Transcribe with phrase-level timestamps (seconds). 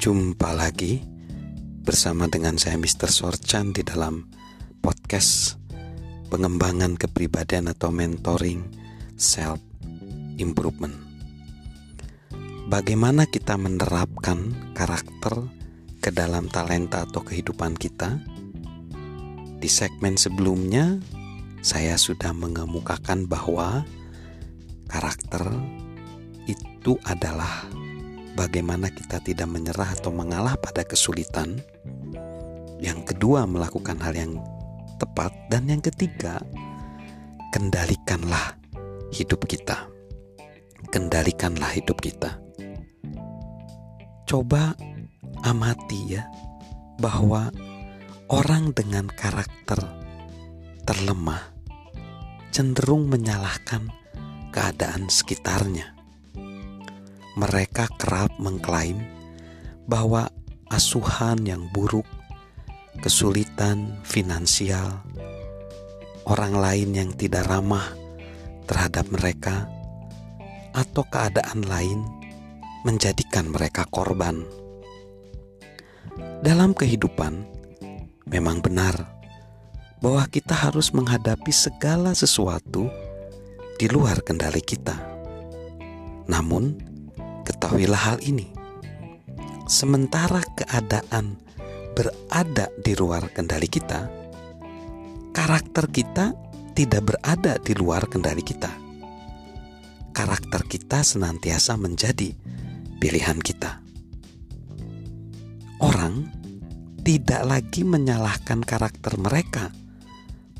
[0.00, 1.04] Jumpa lagi
[1.84, 3.12] bersama dengan saya Mr.
[3.12, 4.32] Sorchan di dalam
[4.80, 5.60] podcast
[6.32, 8.64] pengembangan kepribadian atau mentoring
[9.20, 9.60] self
[10.40, 10.96] improvement.
[12.72, 15.52] Bagaimana kita menerapkan karakter
[16.00, 18.24] ke dalam talenta atau kehidupan kita?
[19.60, 20.96] Di segmen sebelumnya
[21.60, 23.84] saya sudah mengemukakan bahwa
[24.88, 25.44] karakter
[26.48, 27.68] itu adalah
[28.40, 31.60] bagaimana kita tidak menyerah atau mengalah pada kesulitan.
[32.80, 34.40] Yang kedua, melakukan hal yang
[34.96, 36.40] tepat, dan yang ketiga,
[37.52, 38.56] kendalikanlah
[39.12, 39.84] hidup kita.
[40.88, 42.40] Kendalikanlah hidup kita.
[44.24, 44.72] Coba
[45.44, 46.24] amati ya,
[46.96, 47.52] bahwa
[48.32, 49.84] orang dengan karakter
[50.88, 51.52] terlemah
[52.48, 53.92] cenderung menyalahkan
[54.48, 55.99] keadaan sekitarnya
[57.40, 59.00] mereka kerap mengklaim
[59.88, 60.28] bahwa
[60.68, 62.04] asuhan yang buruk,
[63.00, 65.00] kesulitan finansial,
[66.28, 67.96] orang lain yang tidak ramah
[68.68, 69.64] terhadap mereka,
[70.76, 72.04] atau keadaan lain
[72.84, 74.44] menjadikan mereka korban.
[76.44, 77.40] Dalam kehidupan,
[78.28, 79.16] memang benar
[80.04, 82.88] bahwa kita harus menghadapi segala sesuatu
[83.80, 84.96] di luar kendali kita.
[86.28, 86.89] Namun,
[87.60, 88.48] Ketahuilah hal ini.
[89.68, 91.36] Sementara keadaan
[91.92, 94.08] berada di luar kendali kita,
[95.36, 96.32] karakter kita
[96.72, 98.72] tidak berada di luar kendali kita.
[100.08, 102.32] Karakter kita senantiasa menjadi
[102.96, 103.84] pilihan kita.
[105.84, 106.32] Orang
[107.04, 109.68] tidak lagi menyalahkan karakter mereka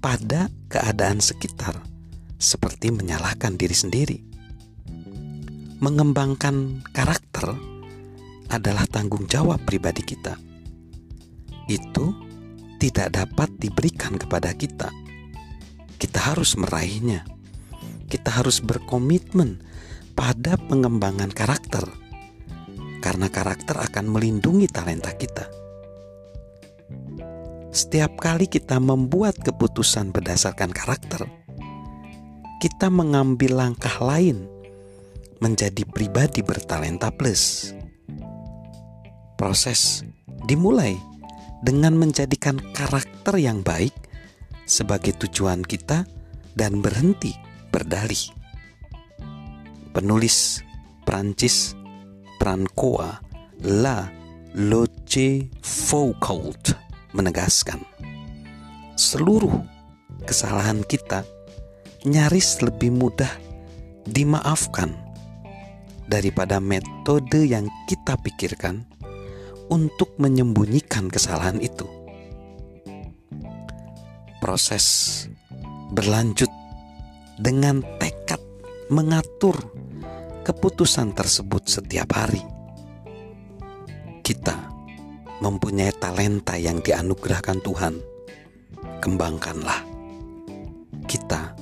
[0.00, 1.76] pada keadaan sekitar,
[2.40, 4.35] seperti menyalahkan diri sendiri
[5.76, 7.52] mengembangkan karakter
[8.48, 10.40] adalah tanggung jawab pribadi kita.
[11.68, 12.16] Itu
[12.80, 14.88] tidak dapat diberikan kepada kita.
[15.96, 17.28] Kita harus meraihnya.
[18.06, 19.60] Kita harus berkomitmen
[20.14, 21.84] pada pengembangan karakter,
[23.02, 25.50] karena karakter akan melindungi talenta kita.
[27.74, 31.28] Setiap kali kita membuat keputusan berdasarkan karakter,
[32.62, 34.48] kita mengambil langkah lain
[35.40, 37.74] menjadi pribadi bertalenta plus.
[39.36, 40.04] Proses
[40.48, 40.96] dimulai
[41.60, 43.92] dengan menjadikan karakter yang baik
[44.64, 46.08] sebagai tujuan kita
[46.56, 47.36] dan berhenti
[47.68, 48.32] berdalih.
[49.92, 50.60] Penulis
[51.04, 51.76] Prancis
[52.40, 53.20] Francois
[53.64, 54.08] La
[54.56, 56.72] Loche Foucault
[57.12, 57.80] menegaskan
[58.96, 59.60] seluruh
[60.24, 61.24] kesalahan kita
[62.08, 63.28] nyaris lebih mudah
[64.08, 65.05] dimaafkan
[66.06, 68.86] daripada metode yang kita pikirkan
[69.66, 71.86] untuk menyembunyikan kesalahan itu.
[74.38, 75.26] Proses
[75.90, 76.50] berlanjut
[77.42, 78.38] dengan tekad
[78.86, 79.58] mengatur
[80.46, 82.42] keputusan tersebut setiap hari.
[84.22, 84.54] Kita
[85.42, 87.94] mempunyai talenta yang dianugerahkan Tuhan.
[89.02, 89.82] Kembangkanlah.
[91.06, 91.54] Kita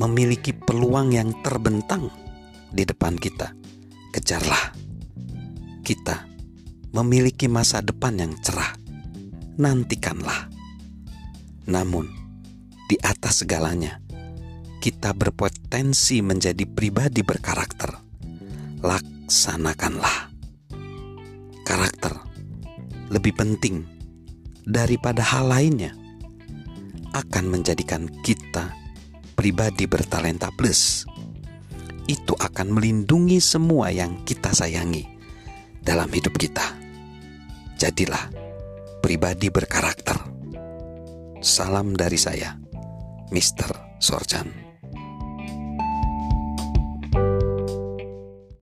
[0.00, 2.08] memiliki peluang yang terbentang
[2.72, 3.61] di depan kita
[4.12, 4.76] kejarlah.
[5.80, 6.28] Kita
[6.92, 8.76] memiliki masa depan yang cerah.
[9.56, 10.52] Nantikanlah.
[11.66, 12.06] Namun,
[12.86, 13.98] di atas segalanya,
[14.84, 17.96] kita berpotensi menjadi pribadi berkarakter.
[18.84, 20.28] Laksanakanlah.
[21.64, 22.12] Karakter
[23.12, 23.84] lebih penting
[24.64, 25.92] daripada hal lainnya
[27.12, 28.72] akan menjadikan kita
[29.36, 31.04] pribadi bertalenta plus
[32.12, 35.08] itu akan melindungi semua yang kita sayangi
[35.80, 36.76] dalam hidup kita.
[37.80, 38.28] Jadilah
[39.00, 40.20] pribadi berkarakter.
[41.42, 42.54] Salam dari saya,
[43.32, 43.98] Mr.
[43.98, 44.61] Sorjan.